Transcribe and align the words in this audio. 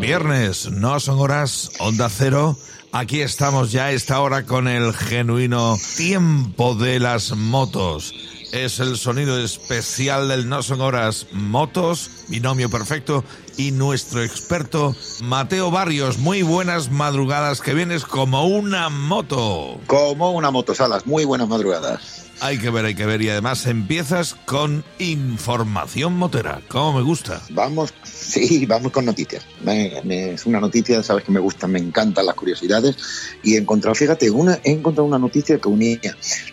Viernes, 0.00 0.70
no 0.70 1.00
son 1.00 1.18
horas, 1.18 1.72
onda 1.80 2.08
cero. 2.08 2.56
Aquí 2.92 3.20
estamos 3.20 3.72
ya 3.72 3.86
a 3.86 3.92
esta 3.92 4.20
hora 4.20 4.46
con 4.46 4.68
el 4.68 4.94
genuino 4.94 5.76
tiempo 5.96 6.74
de 6.74 7.00
las 7.00 7.32
motos. 7.36 8.14
Es 8.52 8.78
el 8.78 8.96
sonido 8.96 9.38
especial 9.42 10.28
del 10.28 10.48
No 10.48 10.62
Son 10.62 10.80
Horas 10.80 11.26
Motos, 11.32 12.10
binomio 12.28 12.70
perfecto, 12.70 13.22
y 13.58 13.72
nuestro 13.72 14.22
experto 14.22 14.94
Mateo 15.22 15.70
Barrios. 15.70 16.16
Muy 16.16 16.42
buenas 16.42 16.90
madrugadas, 16.90 17.60
que 17.60 17.74
vienes 17.74 18.04
como 18.04 18.46
una 18.46 18.88
moto. 18.88 19.78
Como 19.86 20.30
una 20.30 20.50
moto, 20.50 20.74
Salas. 20.74 21.06
Muy 21.06 21.26
buenas 21.26 21.48
madrugadas. 21.48 22.27
Hay 22.40 22.58
que 22.58 22.70
ver, 22.70 22.84
hay 22.84 22.94
que 22.94 23.04
ver. 23.04 23.20
Y 23.22 23.28
además 23.30 23.66
empiezas 23.66 24.34
con 24.44 24.84
información 24.98 26.14
motera. 26.14 26.60
¿Cómo 26.68 26.92
me 26.92 27.02
gusta? 27.02 27.42
Vamos, 27.50 27.92
sí, 28.04 28.64
vamos 28.66 28.92
con 28.92 29.04
noticias. 29.04 29.44
es 29.66 30.46
una 30.46 30.60
noticia, 30.60 31.02
sabes 31.02 31.24
que 31.24 31.32
me 31.32 31.40
gusta, 31.40 31.66
me 31.66 31.78
encantan 31.78 32.26
las 32.26 32.34
curiosidades. 32.34 32.96
Y 33.42 33.54
he 33.54 33.58
encontrado, 33.58 33.94
fíjate, 33.94 34.30
una, 34.30 34.60
he 34.62 34.72
encontrado 34.72 35.06
una 35.06 35.18
noticia 35.18 35.58
que 35.58 35.68
unía 35.68 35.98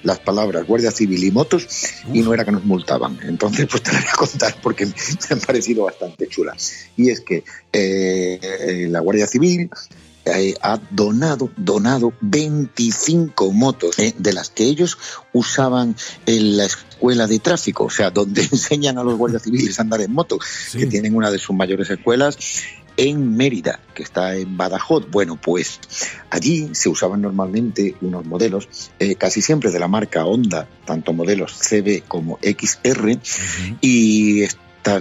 las 0.03 0.19
palabras 0.19 0.65
Guardia 0.65 0.91
Civil 0.91 1.23
y 1.23 1.31
motos 1.31 1.67
y 2.11 2.21
no 2.21 2.33
era 2.33 2.45
que 2.45 2.51
nos 2.51 2.65
multaban. 2.65 3.19
Entonces, 3.23 3.67
pues 3.69 3.83
te 3.83 3.91
la 3.93 3.99
voy 3.99 4.09
a 4.09 4.15
contar 4.15 4.55
porque 4.61 4.85
me 4.85 4.93
han 5.29 5.39
parecido 5.39 5.83
bastante 5.83 6.27
chulas. 6.27 6.87
Y 6.97 7.09
es 7.09 7.21
que 7.21 7.43
eh, 7.71 8.87
la 8.89 9.01
Guardia 9.01 9.27
Civil 9.27 9.69
eh, 10.25 10.55
ha 10.61 10.79
donado, 10.89 11.51
donado 11.55 12.13
25 12.21 13.51
motos 13.51 13.99
eh, 13.99 14.13
de 14.17 14.33
las 14.33 14.49
que 14.49 14.63
ellos 14.63 14.97
usaban 15.33 15.95
en 16.25 16.57
la 16.57 16.65
escuela 16.65 17.27
de 17.27 17.39
tráfico, 17.39 17.85
o 17.85 17.89
sea, 17.89 18.09
donde 18.09 18.41
enseñan 18.51 18.97
a 18.97 19.03
los 19.03 19.17
guardias 19.17 19.43
civiles 19.43 19.77
a 19.77 19.83
andar 19.83 20.01
en 20.01 20.13
moto, 20.13 20.39
que 20.71 20.87
tienen 20.87 21.15
una 21.15 21.29
de 21.29 21.37
sus 21.37 21.55
mayores 21.55 21.89
escuelas 21.89 22.37
en 22.97 23.35
Mérida, 23.35 23.79
que 23.93 24.03
está 24.03 24.35
en 24.35 24.57
Badajoz. 24.57 25.09
Bueno, 25.09 25.39
pues 25.41 25.79
allí 26.29 26.69
se 26.73 26.89
usaban 26.89 27.21
normalmente 27.21 27.95
unos 28.01 28.25
modelos, 28.25 28.69
eh, 28.99 29.15
casi 29.15 29.41
siempre 29.41 29.71
de 29.71 29.79
la 29.79 29.87
marca 29.87 30.25
Honda, 30.25 30.67
tanto 30.85 31.13
modelos 31.13 31.53
CB 31.53 32.03
como 32.07 32.39
XR, 32.41 33.19
y 33.81 34.43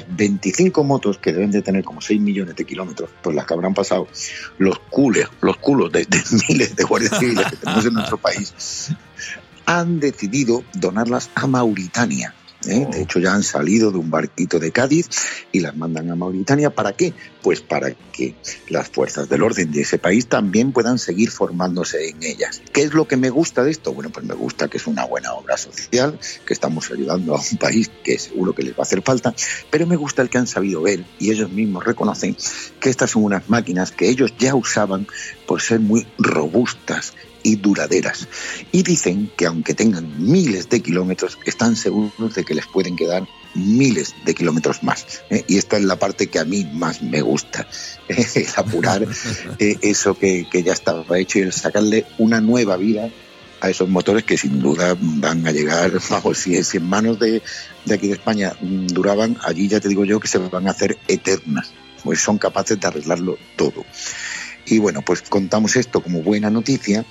25 0.08 0.84
motos 0.84 1.18
que 1.18 1.32
deben 1.32 1.50
de 1.50 1.62
tener 1.62 1.84
como 1.84 2.00
6 2.00 2.20
millones 2.20 2.56
de 2.56 2.64
kilómetros, 2.64 3.10
pues 3.22 3.36
las 3.36 3.46
que 3.46 3.54
habrán 3.54 3.74
pasado 3.74 4.08
los 4.58 4.78
cules, 4.78 5.28
los 5.40 5.56
culos 5.58 5.92
de, 5.92 6.06
miles 6.48 6.74
de 6.74 6.84
guardias 6.84 7.18
civiles 7.18 7.46
que 7.50 7.56
tenemos 7.56 7.84
en 7.84 7.94
nuestro 7.94 8.18
país, 8.18 8.90
han 9.66 10.00
decidido 10.00 10.64
donarlas 10.74 11.30
a 11.34 11.46
Mauritania. 11.46 12.34
¿Eh? 12.69 12.87
De 12.91 13.03
hecho, 13.03 13.19
ya 13.19 13.34
han 13.34 13.43
salido 13.43 13.91
de 13.91 13.98
un 13.98 14.11
barquito 14.11 14.59
de 14.59 14.73
Cádiz 14.73 15.09
y 15.53 15.61
las 15.61 15.77
mandan 15.77 16.11
a 16.11 16.17
Mauritania. 16.17 16.70
¿Para 16.70 16.93
qué? 16.93 17.12
Pues 17.43 17.61
para 17.61 17.93
que 17.93 18.34
las 18.69 18.89
fuerzas 18.89 19.29
del 19.29 19.43
orden 19.43 19.70
de 19.73 19.83
ese 19.83 19.98
país 19.98 20.27
también 20.27 20.73
puedan 20.73 20.98
seguir 20.98 21.31
formándose 21.31 22.09
en 22.09 22.23
ellas. 22.23 22.62
¿Qué 22.73 22.83
es 22.83 22.95
lo 22.95 23.07
que 23.07 23.17
me 23.17 23.31
gusta 23.31 23.65
de 23.65 23.70
esto? 23.70 23.92
Bueno, 23.92 24.11
pues 24.11 24.25
me 24.25 24.35
gusta 24.35 24.69
que 24.69 24.79
es 24.79 24.87
una 24.87 25.05
buena 25.05 25.33
obra 25.35 25.57
social, 25.57 26.19
que 26.47 26.55
estamos 26.55 26.91
ayudando 26.91 27.35
a 27.35 27.41
un 27.41 27.59
país 27.59 27.91
que 28.03 28.19
seguro 28.19 28.55
que 28.55 28.62
les 28.62 28.73
va 28.73 28.79
a 28.81 28.83
hacer 28.83 29.03
falta, 29.03 29.35
pero 29.70 29.87
me 29.87 29.97
gusta 29.97 30.23
el 30.23 30.31
que 30.31 30.39
han 30.39 30.47
sabido 30.47 30.83
ver 30.83 31.05
y 31.19 31.31
ellos 31.31 31.51
mismos 31.51 31.85
reconocen 31.85 32.37
que 32.81 32.91
estas 32.91 33.11
son 33.11 33.25
unas 33.25 33.48
máquinas 33.48 33.92
que 33.92 34.09
ellos 34.09 34.33
ya 34.39 34.55
usaban 34.55 35.07
por 35.47 35.61
ser 35.61 35.81
muy 35.81 36.07
robustas 36.19 37.15
y 37.45 37.57
duraderas. 37.57 38.27
Y 38.73 38.83
dicen 38.83 39.31
que 39.37 39.47
aunque 39.47 39.75
tengan 39.75 40.11
miles 40.19 40.69
de 40.69 40.81
kilómetros, 40.81 41.39
están 41.45 41.77
seguros 41.77 42.35
de 42.35 42.45
que 42.45 42.53
les 42.55 42.66
pueden 42.66 42.97
quedar 42.97 43.27
miles 43.55 44.14
de 44.24 44.34
kilómetros 44.34 44.83
más. 44.83 45.22
¿eh? 45.30 45.44
Y 45.47 45.58
esta 45.58 45.77
es 45.77 45.84
la 45.84 45.97
parte 45.97 46.28
que 46.28 46.38
a 46.38 46.44
mí 46.44 46.64
más 46.64 47.02
me 47.02 47.22
gusta, 47.22 47.66
¿eh? 48.08 48.27
el 48.34 48.46
apurar 48.56 49.06
eh, 49.58 49.78
eso 49.83 50.19
que, 50.19 50.46
ya 50.64 50.72
estaba 50.72 51.19
hecho 51.19 51.38
y 51.38 51.42
el 51.42 51.52
sacarle 51.52 52.06
una 52.19 52.41
nueva 52.41 52.77
vida 52.77 53.11
a 53.61 53.70
esos 53.70 53.88
motores 53.88 54.24
que 54.24 54.36
sin 54.36 54.61
duda 54.61 54.96
van 54.98 55.46
a 55.46 55.52
llegar, 55.52 55.92
vamos, 56.11 56.39
si, 56.39 56.62
si 56.64 56.77
en 56.79 56.89
manos 56.89 57.18
de, 57.18 57.42
de 57.84 57.95
aquí 57.95 58.08
de 58.08 58.14
España 58.14 58.55
duraban, 58.61 59.39
allí 59.42 59.68
ya 59.68 59.80
te 59.80 59.89
digo 59.89 60.05
yo 60.05 60.20
que 60.20 60.29
se 60.29 60.39
van 60.39 60.67
a 60.68 60.73
hacer 60.73 60.98
eternas, 61.08 61.73
pues 62.02 62.20
son 62.20 62.39
capaces 62.39 62.79
de 62.79 62.86
arreglarlo 62.86 63.39
todo. 63.56 63.84
Y 64.67 64.79
bueno, 64.79 65.02
pues 65.02 65.23
contamos 65.23 65.77
esto 65.77 66.02
como 66.02 66.23
buena 66.23 66.50
noticia, 66.50 67.05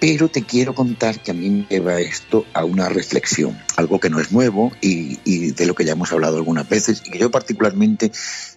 pero 0.00 0.28
te 0.28 0.42
quiero 0.42 0.74
contar 0.74 1.22
que 1.22 1.30
a 1.30 1.34
mí 1.34 1.50
me 1.50 1.66
lleva 1.68 2.00
esto 2.00 2.46
a 2.54 2.64
una 2.64 2.88
reflexión, 2.88 3.56
algo 3.76 4.00
que 4.00 4.08
no 4.08 4.18
es 4.18 4.32
nuevo 4.32 4.72
y, 4.80 5.50
de 5.52 5.66
lo 5.66 5.74
que 5.74 5.84
ya 5.84 5.92
hemos 5.92 6.10
hablado 6.10 6.38
algunas 6.38 6.68
veces 6.68 7.02
y 7.04 7.10
que 7.10 7.18
yo 7.18 7.30
particularmente 7.30 8.10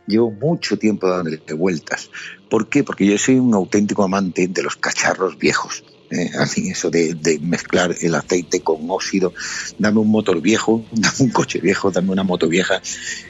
llevo 0.08 0.32
mucho 0.32 0.80
tiempo 0.80 1.10
dándole 1.10 1.42
vueltas. 1.54 2.10
¿Por 2.50 2.70
qué? 2.70 2.84
Porque 2.84 3.06
yo 3.06 3.18
soy 3.18 3.36
un 3.36 3.54
auténtico 3.54 4.04
amante 4.04 4.48
de 4.48 4.64
los 4.64 4.78
cacharros 4.78 5.38
viejos. 5.38 5.84
¿eh? 6.12 6.32
así 6.40 6.70
eso 6.70 6.90
de, 6.90 7.40
mezclar 7.42 7.96
el 8.02 8.16
aceite 8.16 8.62
con 8.62 8.90
óxido, 8.90 9.34
dame 9.80 10.00
un 10.00 10.10
motor 10.10 10.42
viejo, 10.42 10.86
dame 10.92 11.16
un 11.20 11.30
coche 11.30 11.60
viejo, 11.60 11.92
dame 11.92 12.12
una 12.12 12.24
moto 12.24 12.48
vieja 12.48 12.82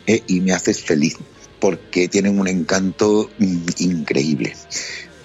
¿eh? 0.06 0.22
y 0.28 0.42
me 0.42 0.54
haces 0.54 0.84
feliz 0.84 1.18
porque 1.60 2.10
tienen 2.10 2.40
un 2.40 2.48
encanto 2.48 3.30
mm, 3.40 3.68
increíble. 3.80 4.54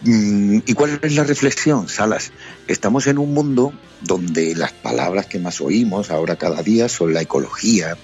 Mm, 0.02 0.58
¿Y 0.66 0.74
cuál 0.74 1.00
es 1.02 1.14
la 1.14 1.24
reflexión, 1.24 1.88
Salas? 1.88 2.32
Estamos 2.66 3.06
en 3.06 3.18
un 3.18 3.34
mundo 3.34 3.72
donde 4.00 4.54
las 4.54 4.72
palabras 4.72 5.26
que 5.26 5.38
más 5.38 5.60
oímos 5.60 6.10
ahora 6.10 6.36
cada 6.36 6.62
día 6.62 6.88
son 6.88 7.14
la 7.14 7.22
ecología, 7.22 7.96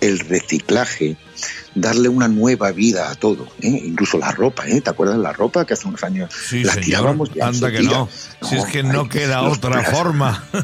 el 0.00 0.18
reciclaje, 0.18 1.16
darle 1.74 2.08
una 2.08 2.28
nueva 2.28 2.72
vida 2.72 3.10
a 3.10 3.14
todo, 3.14 3.46
¿eh? 3.60 3.82
incluso 3.84 4.18
la 4.18 4.32
ropa, 4.32 4.66
¿eh? 4.66 4.80
¿te 4.80 4.90
acuerdas 4.90 5.16
de 5.16 5.22
la 5.22 5.32
ropa 5.32 5.66
que 5.66 5.74
hace 5.74 5.86
unos 5.86 6.02
años 6.04 6.32
la 6.52 6.74
tirábamos? 6.76 7.30
Anda 7.40 7.70
que 7.70 7.82
no. 7.82 8.08
si 8.42 8.56
es 8.56 8.64
que 8.64 8.82
no 8.82 9.08
queda 9.08 9.42
otra 9.42 9.82
forma. 9.84 10.44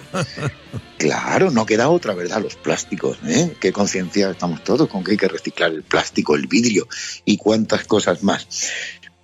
Claro, 1.03 1.51
no 1.51 1.67
queda 1.67 1.89
otra, 1.89 2.15
¿verdad? 2.15 2.41
Los 2.41 2.55
plásticos, 2.55 3.19
¿eh? 3.27 3.57
Qué 3.59 3.73
conciencia 3.73 4.31
estamos 4.31 4.63
todos 4.63 4.89
con 4.89 5.03
que 5.03 5.11
hay 5.11 5.17
que 5.17 5.27
reciclar 5.27 5.73
el 5.73 5.83
plástico, 5.83 6.37
el 6.37 6.47
vidrio 6.47 6.87
y 7.25 7.39
cuántas 7.39 7.83
cosas 7.87 8.23
más. 8.23 8.47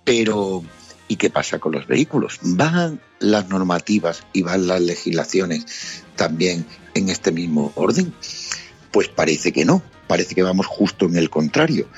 Pero, 0.03 0.61
¿y 1.09 1.17
qué 1.17 1.29
pasa 1.29 1.59
con 1.59 1.73
los 1.73 1.87
vehículos? 1.87 2.39
¿Van 2.41 3.01
las 3.19 3.49
normativas 3.49 4.23
y 4.31 4.43
van 4.43 4.67
las 4.67 4.79
legislaciones 4.79 5.65
también 6.15 6.65
en 6.93 7.09
este 7.09 7.33
mismo 7.33 7.73
orden? 7.75 8.13
Pues 8.91 9.09
parece 9.09 9.51
que 9.51 9.65
no, 9.65 9.83
parece 10.07 10.35
que 10.35 10.43
vamos 10.43 10.67
justo 10.67 11.07
en 11.07 11.17
el 11.17 11.29
contrario. 11.29 11.89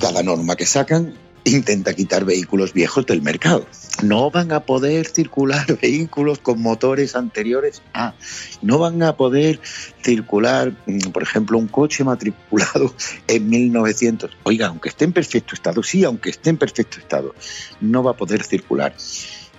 Cada 0.00 0.22
norma 0.22 0.56
que 0.56 0.66
sacan 0.66 1.14
intenta 1.44 1.94
quitar 1.94 2.24
vehículos 2.24 2.74
viejos 2.74 3.06
del 3.06 3.22
mercado. 3.22 3.66
No 4.02 4.30
van 4.30 4.52
a 4.52 4.60
poder 4.60 5.06
circular 5.06 5.78
vehículos 5.80 6.38
con 6.38 6.60
motores 6.60 7.14
anteriores 7.16 7.82
a. 7.94 8.14
No 8.60 8.78
van 8.78 9.02
a 9.02 9.16
poder 9.16 9.60
circular, 10.02 10.72
mm, 10.86 11.10
por 11.12 11.22
ejemplo, 11.22 11.58
un 11.58 11.68
coche 11.68 12.04
matriculado 12.04 12.94
en 13.26 13.48
1900. 13.48 14.30
Oiga, 14.42 14.66
aunque 14.66 14.88
esté 14.88 15.04
en 15.04 15.12
perfecto 15.12 15.54
estado, 15.54 15.82
sí, 15.82 16.04
aunque 16.04 16.30
esté 16.30 16.50
en 16.50 16.58
perfecto 16.58 16.98
estado, 16.98 17.34
no 17.80 18.02
va 18.02 18.12
a 18.12 18.16
poder 18.16 18.42
circular. 18.44 18.94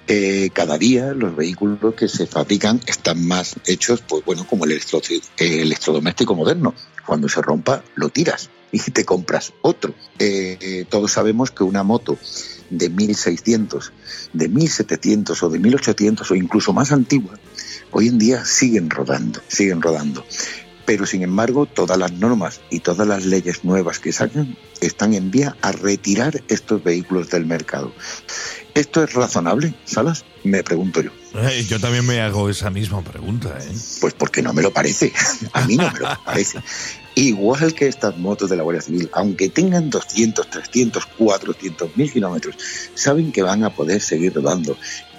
Eh, 0.05 0.49
cada 0.51 0.77
día 0.77 1.13
los 1.13 1.33
vehículos 1.33 1.95
que 1.95 2.09
se 2.09 2.27
fabrican 2.27 2.81
están 2.87 3.25
más 3.25 3.55
hechos, 3.65 4.01
pues 4.01 4.25
bueno, 4.25 4.45
como 4.45 4.65
el, 4.65 4.77
electrodoméstico 5.37 6.35
moderno. 6.35 6.73
Cuando 7.05 7.29
se 7.29 7.41
rompa, 7.41 7.83
lo 7.95 8.09
tiras 8.09 8.49
y 8.71 8.79
te 8.79 9.05
compras 9.05 9.53
otro. 9.61 9.93
Eh, 10.19 10.57
eh, 10.59 10.85
todos 10.89 11.11
sabemos 11.11 11.51
que 11.51 11.63
una 11.63 11.83
moto 11.83 12.17
de 12.77 12.89
1600, 12.89 13.93
de 14.33 14.49
1700 14.49 15.43
o 15.43 15.49
de 15.49 15.59
1800 15.59 16.31
o 16.31 16.35
incluso 16.35 16.73
más 16.73 16.91
antigua, 16.91 17.39
hoy 17.91 18.07
en 18.07 18.17
día 18.19 18.45
siguen 18.45 18.89
rodando, 18.89 19.41
siguen 19.47 19.81
rodando. 19.81 20.25
Pero 20.85 21.05
sin 21.05 21.23
embargo, 21.23 21.65
todas 21.65 21.97
las 21.97 22.11
normas 22.11 22.59
y 22.69 22.79
todas 22.79 23.07
las 23.07 23.25
leyes 23.25 23.63
nuevas 23.63 23.99
que 23.99 24.11
sacan 24.11 24.57
están 24.81 25.13
en 25.13 25.31
vía 25.31 25.55
a 25.61 25.71
retirar 25.71 26.43
estos 26.49 26.83
vehículos 26.83 27.29
del 27.29 27.45
mercado. 27.45 27.93
¿Esto 28.73 29.03
es 29.03 29.13
razonable, 29.13 29.73
Salas? 29.85 30.25
Me 30.43 30.61
pregunto 30.61 31.01
yo. 31.01 31.11
Eh, 31.35 31.65
yo 31.69 31.79
también 31.79 32.05
me 32.05 32.19
hago 32.19 32.49
esa 32.49 32.69
misma 32.69 33.01
pregunta. 33.01 33.57
¿eh? 33.61 33.71
Pues 34.01 34.13
porque 34.13 34.41
no 34.41 34.51
me 34.51 34.61
lo 34.61 34.71
parece. 34.71 35.13
A 35.53 35.65
mí 35.65 35.77
no 35.77 35.89
me 35.91 35.99
lo 35.99 36.09
parece. 36.25 36.59
Igual 37.15 37.73
que 37.73 37.87
estas 37.87 38.17
motos 38.17 38.49
de 38.49 38.57
la 38.57 38.63
Guardia 38.63 38.81
Civil, 38.81 39.09
aunque 39.13 39.49
tengan 39.49 39.89
200, 39.89 40.49
300, 40.49 41.05
400 41.05 41.95
mil 41.95 42.11
kilómetros, 42.11 42.55
saben 42.95 43.31
que 43.31 43.43
van 43.43 43.63
a 43.63 43.69
poder 43.69 44.01
seguir 44.01 44.33
rodando. 44.33 44.77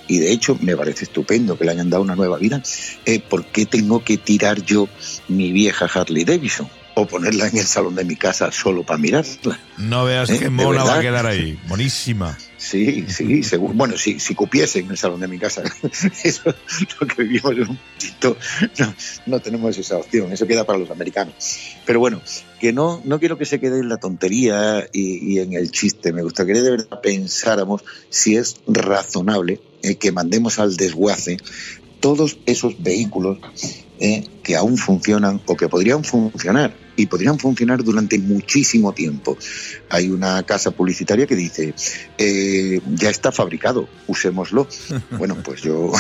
Y 0.09 0.19
de 0.19 0.33
hecho 0.33 0.59
me 0.61 0.77
parece 0.77 1.05
estupendo 1.05 1.57
que 1.57 1.65
le 1.65 1.71
hayan 1.71 1.91
dado 1.91 2.03
una 2.03 2.17
nueva 2.17 2.39
vida. 2.39 2.63
Eh, 3.05 3.21
¿Por 3.21 3.45
qué 3.47 3.65
tengo 3.65 4.05
que 4.05 4.19
tirar 4.19 4.63
yo 4.63 4.89
mi 5.29 5.53
vieja 5.53 5.87
Harley 5.87 6.25
Davidson? 6.25 6.69
o 6.95 7.07
ponerla 7.07 7.49
en 7.49 7.59
el 7.59 7.67
salón 7.67 7.95
de 7.97 8.05
mi 8.05 8.17
casa 8.17 8.53
solo 8.53 8.85
para 8.85 8.99
mirarla. 8.99 9.59
No 9.79 10.05
veas 10.05 10.31
¿Eh? 10.31 10.39
qué 10.39 10.49
mona 10.51 10.85
va 10.85 10.99
a 10.99 11.01
quedar 11.01 11.27
ahí, 11.27 11.59
buenísima. 11.67 12.39
Sí, 12.65 13.05
sí, 13.09 13.43
seguro. 13.43 13.75
Bueno, 13.75 13.99
si, 13.99 14.19
si 14.19 14.35
cupiese 14.35 14.79
en 14.79 14.91
el 14.91 14.97
salón 14.97 15.21
de 15.21 15.29
mi 15.29 15.39
casa, 15.39 15.63
eso 16.25 16.51
es 16.51 16.87
lo 16.99 17.07
que 17.07 17.23
vivimos 17.23 17.53
en 17.53 17.69
un 17.69 17.79
poquito, 17.79 18.37
no, 18.79 18.95
no, 19.27 19.41
tenemos 19.41 19.77
esa 19.77 19.99
opción, 19.99 20.33
eso 20.33 20.47
queda 20.47 20.65
para 20.65 20.79
los 20.79 20.91
americanos. 20.91 21.35
Pero 21.85 22.01
bueno, 22.01 22.23
que 22.59 22.73
no, 22.73 23.03
no 23.05 23.21
quiero 23.21 23.37
que 23.37 23.45
se 23.45 23.61
quede 23.61 23.81
en 23.81 23.91
la 23.91 23.99
tontería 23.99 24.89
y, 24.93 25.35
y 25.35 25.41
en 25.41 25.53
el 25.53 25.71
chiste, 25.71 26.13
me 26.13 26.23
gustaría 26.23 26.55
que 26.55 26.63
de 26.63 26.71
verdad 26.71 27.01
pensáramos 27.03 27.85
si 28.09 28.37
es 28.37 28.57
razonable 28.67 29.61
eh, 29.83 29.97
que 29.97 30.13
mandemos 30.13 30.59
al 30.59 30.77
desguace 30.77 31.37
todos 32.01 32.39
esos 32.47 32.83
vehículos 32.83 33.39
eh, 34.01 34.25
que 34.43 34.57
aún 34.57 34.77
funcionan 34.77 35.41
o 35.47 35.57
que 35.57 35.69
podrían 35.69 36.05
funcionar 36.05 36.75
y 36.97 37.07
podrían 37.07 37.39
funcionar 37.39 37.83
durante 37.83 38.19
muchísimo 38.19 38.93
tiempo. 38.93 39.37
Hay 39.89 40.11
una 40.11 40.43
casa 40.45 40.71
publicitaria 40.71 41.27
que 41.27 41.37
dice, 41.37 41.75
eh, 42.19 42.81
ya 42.95 43.11
está 43.11 43.33
fabricado, 43.33 43.89
usémoslo. 44.07 44.69
Bueno, 45.19 45.37
pues 45.45 45.63
yo 45.63 45.93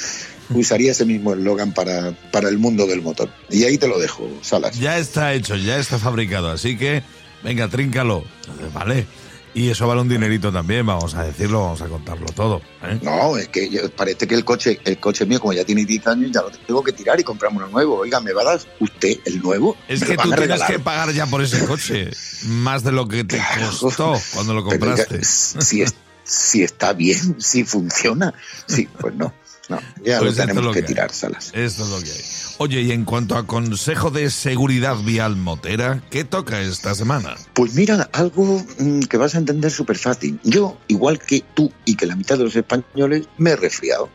usaría 0.50 0.92
ese 0.92 1.04
mismo 1.04 1.34
eslogan 1.34 1.72
para, 1.72 2.12
para 2.30 2.48
el 2.48 2.58
mundo 2.58 2.86
del 2.86 3.02
motor. 3.02 3.28
Y 3.50 3.64
ahí 3.64 3.78
te 3.78 3.86
lo 3.86 3.98
dejo, 3.98 4.28
Salas. 4.42 4.78
Ya 4.78 4.98
está 4.98 5.34
hecho, 5.34 5.56
ya 5.56 5.78
está 5.78 5.98
fabricado, 5.98 6.50
así 6.50 6.76
que 6.76 7.02
venga, 7.42 7.68
tríncalo. 7.68 8.24
Vale. 8.72 9.06
Y 9.54 9.68
eso 9.68 9.86
vale 9.86 10.00
un 10.00 10.08
dinerito 10.08 10.50
también, 10.50 10.86
vamos 10.86 11.14
a 11.14 11.24
decirlo, 11.24 11.62
vamos 11.62 11.82
a 11.82 11.88
contarlo 11.88 12.26
todo. 12.26 12.62
¿eh? 12.82 12.98
No, 13.02 13.36
es 13.36 13.48
que 13.48 13.68
yo, 13.68 13.90
parece 13.90 14.26
que 14.26 14.34
el 14.34 14.44
coche, 14.44 14.80
el 14.84 14.98
coche 14.98 15.26
mío, 15.26 15.40
como 15.40 15.52
ya 15.52 15.64
tiene 15.64 15.84
10 15.84 16.06
años, 16.06 16.30
ya 16.32 16.40
lo 16.40 16.50
tengo 16.50 16.82
que 16.82 16.92
tirar 16.92 17.20
y 17.20 17.22
comprarme 17.24 17.58
uno 17.58 17.68
nuevo. 17.68 17.98
Oiga, 17.98 18.20
¿me 18.20 18.32
va 18.32 18.42
a 18.42 18.44
dar 18.44 18.60
usted 18.80 19.18
el 19.26 19.40
nuevo? 19.40 19.76
Es 19.88 20.02
que 20.02 20.16
tú 20.16 20.30
tienes 20.32 20.62
que 20.62 20.78
pagar 20.78 21.12
ya 21.12 21.26
por 21.26 21.42
ese 21.42 21.64
coche, 21.66 22.10
más 22.46 22.82
de 22.82 22.92
lo 22.92 23.06
que 23.08 23.24
te 23.24 23.36
claro, 23.36 23.70
costó 23.78 24.18
cuando 24.32 24.54
lo 24.54 24.64
compraste. 24.64 25.22
Si, 25.22 25.82
es, 25.82 25.94
si 26.24 26.62
está 26.62 26.94
bien, 26.94 27.40
si 27.40 27.64
funciona, 27.64 28.32
sí, 28.66 28.88
pues 29.00 29.14
no. 29.14 29.34
No, 29.68 29.80
ya 30.04 30.18
pues 30.18 30.36
lo 30.36 30.46
tenemos 30.46 30.74
que, 30.74 30.80
que 30.80 30.86
tirar, 30.88 31.12
Salas. 31.12 31.50
Esto 31.54 31.84
es 31.84 31.88
lo 31.88 32.00
que 32.00 32.10
hay. 32.10 32.22
Oye, 32.64 32.80
y 32.82 32.92
en 32.92 33.04
cuanto 33.04 33.36
a 33.36 33.44
consejo 33.44 34.12
de 34.12 34.30
seguridad 34.30 34.96
vial 34.98 35.34
motera, 35.34 36.00
¿qué 36.10 36.22
toca 36.22 36.60
esta 36.60 36.94
semana? 36.94 37.34
Pues 37.54 37.74
mira, 37.74 38.08
algo 38.12 38.64
que 39.10 39.16
vas 39.16 39.34
a 39.34 39.38
entender 39.38 39.72
súper 39.72 39.98
fácil. 39.98 40.38
Yo, 40.44 40.78
igual 40.86 41.18
que 41.18 41.42
tú 41.54 41.72
y 41.84 41.96
que 41.96 42.06
la 42.06 42.14
mitad 42.14 42.38
de 42.38 42.44
los 42.44 42.54
españoles, 42.54 43.26
me 43.36 43.50
he 43.50 43.56
resfriado. 43.56 44.08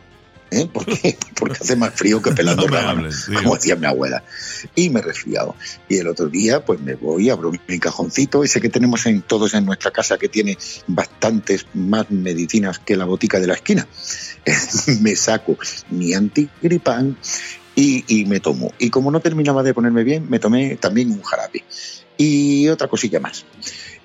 ¿Eh? 0.50 0.66
¿Por 0.72 0.86
qué? 0.86 1.18
Porque 1.38 1.58
hace 1.60 1.76
más 1.76 1.92
frío 1.92 2.22
que 2.22 2.30
pelando 2.34 2.66
no 2.66 2.78
hables, 2.78 3.26
como 3.26 3.54
decía 3.54 3.76
mi 3.76 3.84
abuela. 3.84 4.24
Y 4.74 4.88
me 4.88 5.00
he 5.00 5.02
resfriado. 5.02 5.54
Y 5.86 5.98
el 5.98 6.08
otro 6.08 6.28
día, 6.28 6.64
pues 6.64 6.80
me 6.80 6.94
voy, 6.94 7.28
abro 7.28 7.52
mi 7.68 7.78
cajoncito, 7.78 8.44
ese 8.44 8.62
que 8.62 8.70
tenemos 8.70 9.04
en 9.04 9.20
todos 9.20 9.52
en 9.52 9.66
nuestra 9.66 9.90
casa, 9.90 10.16
que 10.16 10.30
tiene 10.30 10.56
bastantes 10.86 11.66
más 11.74 12.10
medicinas 12.10 12.78
que 12.78 12.96
la 12.96 13.04
botica 13.04 13.40
de 13.40 13.46
la 13.46 13.54
esquina. 13.56 13.86
me 15.02 15.14
saco 15.16 15.58
mi 15.90 16.14
antigripán 16.14 17.18
y, 17.78 18.04
y, 18.08 18.24
me 18.24 18.40
tomo. 18.40 18.72
Y 18.80 18.90
como 18.90 19.12
no 19.12 19.20
terminaba 19.20 19.62
de 19.62 19.72
ponerme 19.72 20.02
bien, 20.02 20.28
me 20.28 20.40
tomé 20.40 20.74
también 20.74 21.12
un 21.12 21.22
jarabe. 21.22 21.62
Y 22.16 22.66
otra 22.66 22.88
cosilla 22.88 23.20
más. 23.20 23.46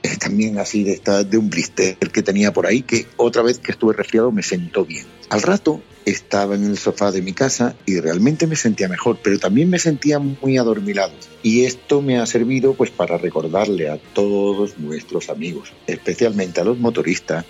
Eh, 0.04 0.16
también 0.18 0.60
así 0.60 0.84
de, 0.84 0.92
esta, 0.92 1.24
de 1.24 1.40
un 1.40 1.50
blister 1.50 1.98
que 1.98 2.22
tenía 2.22 2.54
por 2.54 2.68
ahí, 2.68 2.84
que 2.84 3.08
otra 3.18 3.42
vez 3.42 3.58
que 3.58 3.72
estuve 3.72 3.96
resfriado 3.96 4.32
me 4.32 4.44
sentó 4.44 4.86
bien. 4.86 5.08
Al 5.30 5.42
rato 5.42 5.82
estaba 6.06 6.54
en 6.54 6.66
el 6.66 6.78
sofá 6.78 7.12
de 7.12 7.24
mi 7.24 7.34
casa 7.34 7.76
y 7.88 8.00
realmente 8.00 8.46
me 8.46 8.56
sentía 8.56 8.88
mejor, 8.88 9.18
pero 9.24 9.40
también 9.40 9.72
me 9.72 9.80
sentía 9.80 10.20
muy 10.20 10.60
adormilado. 10.60 11.14
Y 11.42 11.66
esto 11.66 12.04
me 12.04 12.20
ha 12.20 12.28
servido 12.28 12.76
pues 12.76 12.92
para 12.92 13.18
recordarle 13.18 13.90
a 13.90 13.98
todos 13.98 14.78
nuestros 14.78 15.32
amigos, 15.32 15.74
especialmente 15.88 16.62
a 16.62 16.64
los 16.64 16.78
motoristas, 16.78 17.46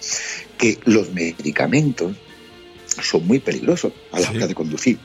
que 0.58 0.80
los 0.86 1.12
medicamentos 1.12 2.16
son 3.02 3.28
muy 3.28 3.40
peligrosos 3.40 3.92
a 4.14 4.22
la 4.22 4.30
hora 4.30 4.48
de 4.48 4.56
conducir. 4.56 5.00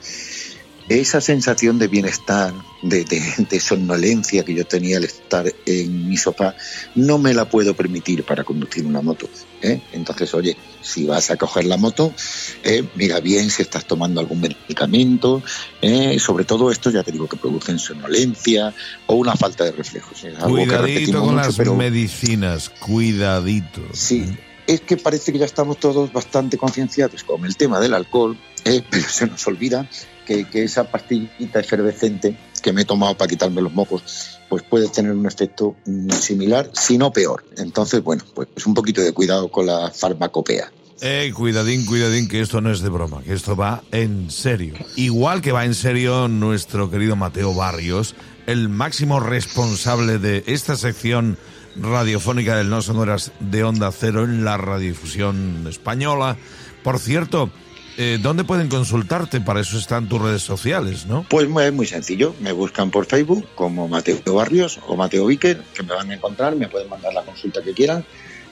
Esa 0.89 1.21
sensación 1.21 1.79
de 1.79 1.87
bienestar, 1.87 2.55
de, 2.81 3.05
de, 3.05 3.21
de, 3.51 3.61
somnolencia 3.61 4.43
que 4.45 4.55
yo 4.55 4.67
tenía 4.67 4.97
al 4.97 5.05
estar 5.05 5.53
en 5.67 6.09
mi 6.09 6.17
sofá, 6.17 6.55
no 6.95 7.19
me 7.19 7.35
la 7.35 7.45
puedo 7.45 7.75
permitir 7.75 8.25
para 8.25 8.43
conducir 8.43 8.87
una 8.87 9.03
moto. 9.03 9.29
¿eh? 9.61 9.83
Entonces, 9.93 10.33
oye, 10.33 10.57
si 10.81 11.05
vas 11.05 11.31
a 11.31 11.37
coger 11.37 11.67
la 11.67 11.77
moto, 11.77 12.15
eh, 12.63 12.85
mira 12.95 13.21
bien 13.21 13.51
si 13.51 13.63
estás 13.63 13.85
tomando 13.85 14.21
algún 14.21 14.41
medicamento. 14.41 15.43
Eh, 15.83 16.19
sobre 16.19 16.45
todo 16.45 16.71
esto, 16.71 16.91
ya 16.91 17.03
te 17.03 17.13
digo, 17.13 17.29
que 17.29 17.37
producen 17.37 17.79
somnolencia 17.79 18.73
o 19.07 19.17
una 19.17 19.37
falta 19.37 19.65
de 19.65 19.73
reflejos. 19.73 20.25
Es 20.25 20.39
algo 20.39 20.57
cuidadito 20.57 21.21
con 21.21 21.35
mucho, 21.35 21.47
las 21.47 21.57
pero... 21.57 21.75
medicinas, 21.75 22.71
cuidadito. 22.71 23.83
Sí, 23.93 24.25
es 24.67 24.83
que 24.83 24.97
parece 24.97 25.33
que 25.33 25.39
ya 25.39 25.47
estamos 25.47 25.79
todos 25.79 26.13
bastante 26.13 26.59
concienciados 26.59 27.25
con 27.25 27.45
el 27.45 27.57
tema 27.57 27.81
del 27.81 27.95
alcohol, 27.95 28.39
eh, 28.65 28.83
pero 28.89 29.09
se 29.09 29.27
nos 29.27 29.47
olvida 29.47 29.89
que, 30.29 30.65
esa 30.65 30.85
pastillita 30.85 31.61
efervescente 31.61 32.37
que 32.63 32.73
me 32.73 32.83
he 32.83 32.85
tomado 32.85 33.17
para 33.17 33.29
quitarme 33.29 33.63
los 33.63 33.73
mocos, 33.73 34.39
pues 34.49 34.63
puede 34.63 34.89
tener 34.89 35.13
un 35.13 35.27
efecto 35.27 35.77
similar, 36.21 36.71
si 36.75 36.99
no 36.99 37.13
peor. 37.13 37.45
Entonces, 37.57 38.03
bueno, 38.03 38.23
pues 38.35 38.49
un 38.67 38.75
poquito 38.75 39.01
de 39.01 39.13
cuidado 39.13 39.51
con 39.51 39.67
la 39.67 39.91
farmacopea. 39.91 40.71
Eh, 41.01 41.33
cuidadín, 41.35 41.87
cuidadín, 41.87 42.27
que 42.27 42.41
esto 42.41 42.61
no 42.61 42.73
es 42.73 42.81
de 42.81 42.89
broma, 42.89 43.23
que 43.23 43.33
esto 43.33 43.55
va 43.55 43.83
en 43.93 44.31
serio. 44.31 44.75
Igual 44.97 45.41
que 45.41 45.53
va 45.53 45.65
en 45.65 45.75
serio 45.75 46.27
nuestro 46.27 46.91
querido 46.91 47.15
Mateo 47.15 47.55
Barrios, 47.55 48.17
el 48.47 48.69
máximo 48.69 49.21
responsable 49.21 50.19
de 50.19 50.43
esta 50.47 50.77
sección 50.77 51.39
radiofónica 51.77 52.57
del 52.57 52.69
No 52.69 52.83
Sonoras 52.83 53.31
de 53.39 53.63
Onda 53.63 53.93
Cero 53.93 54.25
en 54.25 54.45
la 54.45 54.57
radiodifusión 54.57 55.67
española. 55.69 56.37
Por 56.83 56.99
cierto, 56.99 57.51
eh, 58.01 58.19
¿dónde 58.23 58.45
pueden 58.45 58.69
consultarte? 58.69 59.41
Para 59.41 59.61
eso 59.61 59.77
están 59.77 60.09
tus 60.09 60.23
redes 60.23 60.43
sociales, 60.43 61.07
¿no? 61.07 61.27
Pues 61.29 61.49
es 61.49 61.73
muy 61.73 61.85
sencillo. 61.85 62.33
Me 62.41 62.53
buscan 62.53 62.93
por 62.93 63.07
Facebook 63.07 63.45
como 63.57 63.89
Mateo 63.89 64.35
Barrios 64.35 64.79
o 64.87 64.95
Mateo 64.95 65.27
Víquer, 65.27 65.61
que 65.75 65.83
me 65.83 65.95
van 65.95 66.09
a 66.13 66.15
encontrar, 66.15 66.55
me 66.55 66.69
pueden 66.69 66.89
mandar 66.89 67.13
la 67.13 67.25
consulta 67.25 67.61
que 67.61 67.75
quieran. 67.75 68.05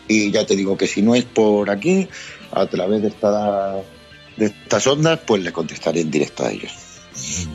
Y 0.08 0.32
ya 0.32 0.44
te 0.44 0.56
digo 0.56 0.76
que 0.76 0.88
si 0.88 1.00
no 1.00 1.14
es 1.14 1.24
por 1.24 1.70
aquí, 1.70 2.08
a 2.50 2.66
través 2.66 3.02
de, 3.02 3.08
esta, 3.08 3.76
de 4.36 4.46
estas 4.46 4.84
ondas, 4.88 5.20
pues 5.24 5.44
le 5.44 5.52
contestaré 5.52 6.00
en 6.00 6.10
directo 6.10 6.44
a 6.44 6.50
ellos. 6.50 6.72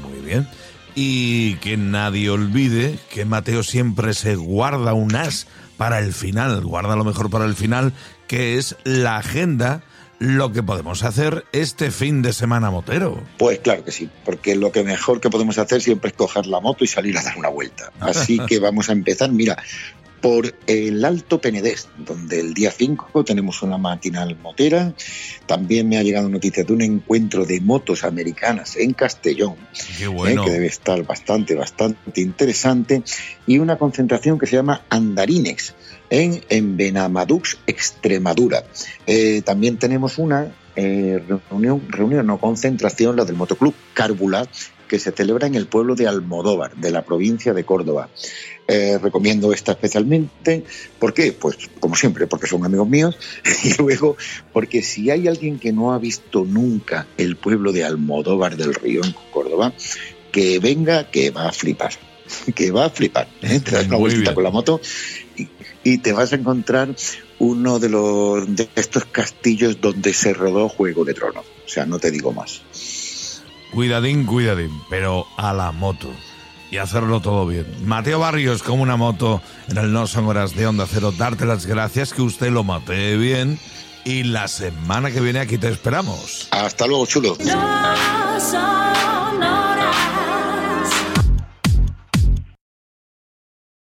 Muy 0.01 0.25
bien. 0.25 0.47
Y 0.95 1.55
que 1.55 1.75
nadie 1.75 2.29
olvide 2.29 2.97
que 3.09 3.25
Mateo 3.25 3.63
siempre 3.63 4.13
se 4.13 4.37
guarda 4.37 4.94
un 4.94 5.13
as 5.13 5.45
para 5.75 5.99
el 5.99 6.13
final, 6.13 6.63
guarda 6.63 6.95
lo 6.95 7.03
mejor 7.03 7.29
para 7.29 7.44
el 7.44 7.55
final, 7.55 7.91
que 8.27 8.57
es 8.57 8.77
la 8.85 9.17
agenda 9.17 9.83
lo 10.21 10.51
que 10.51 10.62
podemos 10.62 11.03
hacer 11.03 11.45
este 11.51 11.89
fin 11.89 12.21
de 12.21 12.31
semana 12.31 12.69
motero. 12.69 13.23
Pues 13.39 13.57
claro 13.57 13.83
que 13.83 13.91
sí, 13.91 14.07
porque 14.23 14.56
lo 14.56 14.71
que 14.71 14.83
mejor 14.83 15.19
que 15.19 15.31
podemos 15.31 15.57
hacer 15.57 15.81
siempre 15.81 16.12
es 16.12 16.15
coger 16.15 16.45
la 16.45 16.59
moto 16.59 16.83
y 16.83 16.88
salir 16.88 17.18
a 17.18 17.23
dar 17.23 17.35
una 17.39 17.50
vuelta. 17.50 17.91
Así 18.00 18.38
que 18.47 18.59
vamos 18.59 18.89
a 18.89 18.91
empezar, 18.91 19.31
mira, 19.31 19.57
por 20.21 20.53
el 20.68 21.03
Alto 21.03 21.41
Penedés, 21.41 21.89
donde 21.97 22.39
el 22.39 22.53
día 22.53 22.71
5 22.71 23.23
tenemos 23.23 23.62
una 23.63 23.77
matinal 23.77 24.38
motera. 24.38 24.94
También 25.47 25.89
me 25.89 25.97
ha 25.97 26.03
llegado 26.03 26.30
noticia 26.30 26.63
de 26.63 26.71
un 26.71 26.81
encuentro 26.81 27.45
de 27.45 27.59
motos 27.59 28.04
americanas 28.04 28.75
en 28.78 28.94
Castellón, 28.94 29.56
Qué 29.97 30.07
bueno. 30.07 30.44
eh, 30.44 30.45
que 30.45 30.51
debe 30.51 30.68
estar 30.68 31.04
bastante, 31.04 31.56
bastante 31.56 32.21
interesante, 32.21 33.04
y 33.47 33.57
una 33.57 33.78
concentración 33.78 34.37
que 34.37 34.45
se 34.45 34.56
llama 34.57 34.85
Andarines 34.90 35.73
en, 36.09 36.44
en 36.49 36.78
Benamadux, 36.78 37.57
Extremadura. 37.66 38.63
Eh, 39.07 39.42
también 39.44 39.78
tenemos 39.78 40.19
una 40.19 40.54
eh, 40.75 41.21
reunión, 41.49 41.81
reunión, 41.90 42.28
no 42.28 42.37
concentración, 42.40 43.16
la 43.16 43.25
del 43.25 43.35
Motoclub 43.35 43.73
Cárbula, 43.94 44.47
que 44.92 45.00
se 45.00 45.14
celebra 45.14 45.48
en 45.48 45.56
el 45.56 45.68
pueblo 45.68 45.95
de 45.95 46.06
Almodóvar, 46.06 46.76
de 46.76 46.92
la 46.92 47.06
provincia 47.06 47.54
de 47.54 47.64
Córdoba. 47.64 48.10
Eh, 48.68 49.00
recomiendo 49.02 49.54
esta 49.54 49.71
especialmente. 49.71 50.66
¿Por 51.00 51.14
qué? 51.14 51.31
Pues 51.31 51.56
como 51.80 51.95
siempre, 51.95 52.28
porque 52.28 52.45
son 52.45 52.66
amigos 52.66 52.90
míos 52.90 53.18
y 53.64 53.81
luego 53.81 54.18
porque 54.52 54.81
si 54.81 55.10
hay 55.10 55.30
alguien 55.30 55.60
que 55.60 55.71
no 55.71 55.94
ha 55.94 55.98
visto 55.98 56.44
nunca 56.44 57.07
el 57.16 57.38
pueblo 57.38 57.71
de 57.71 57.86
Almodóvar 57.86 58.57
del 58.57 58.74
Río 58.74 59.02
en 59.06 59.16
Córdoba, 59.31 59.71
que 60.30 60.60
venga, 60.60 61.10
que 61.10 61.30
va 61.31 61.48
a 61.48 61.54
flipar. 61.54 61.94
Que 62.54 62.71
va 62.71 62.86
a 62.86 62.90
flipar. 62.90 63.30
¿eh? 63.44 63.62
Te 63.62 63.71
das 63.71 63.88
una 63.88 63.95
vueltita 63.95 64.33
con 64.33 64.44
la 64.44 64.52
moto 64.52 64.81
y, 65.38 65.48
y, 65.86 66.00
te 66.00 66.12
vas 66.12 66.33
a 66.33 66.36
encontrar 66.36 66.94
uno 67.40 67.80
de, 67.80 67.88
los, 67.88 68.56
de 68.56 68.68
estos 68.76 69.06
castillos 69.06 69.80
donde 69.80 70.14
se 70.14 70.33
rodó 70.33 70.68
Juego 70.68 71.06
de 71.06 71.14
Tronos. 71.14 71.45
O 71.66 71.69
sea, 71.69 71.86
no 71.86 71.98
te 71.98 72.12
digo 72.12 72.33
más. 72.33 72.62
Cuidadín, 73.71 74.25
cuidadín, 74.25 74.81
pero 74.90 75.28
a 75.37 75.54
la 75.54 75.71
moto 75.71 76.11
y 76.71 76.78
hacerlo 76.78 77.19
todo 77.19 77.45
bien. 77.45 77.66
Mateo 77.85 78.19
Barrios 78.19 78.63
como 78.63 78.81
una 78.81 78.95
moto 78.95 79.42
en 79.68 79.78
el 79.78 79.92
No 79.92 80.07
Son 80.07 80.25
Horas 80.25 80.56
de 80.56 80.66
Onda 80.66 80.87
Cero, 80.90 81.13
darte 81.16 81.45
las 81.45 81.66
gracias 81.66 82.13
que 82.13 82.21
usted 82.21 82.49
lo 82.49 82.63
mate 82.63 83.18
bien 83.18 83.59
y 84.06 84.23
la 84.23 84.47
semana 84.47 85.11
que 85.11 85.19
viene 85.19 85.40
aquí 85.40 85.57
te 85.57 85.69
esperamos. 85.69 86.47
Hasta 86.51 86.87
luego, 86.87 87.06
chulo. 87.06 87.37
No 87.40 88.40